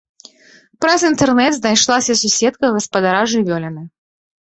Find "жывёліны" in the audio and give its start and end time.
3.39-3.83